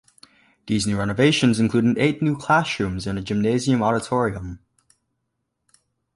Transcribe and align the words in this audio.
These 0.65 0.91
renovations 0.91 1.59
included 1.59 1.99
eight 1.99 2.23
new 2.23 2.35
classrooms 2.35 3.05
and 3.05 3.19
a 3.19 3.21
gymnasium-auditorium. 3.21 4.59